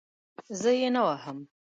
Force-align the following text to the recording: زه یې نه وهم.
زه 0.61 0.69
یې 0.79 0.89
نه 0.95 1.01
وهم. 1.05 1.37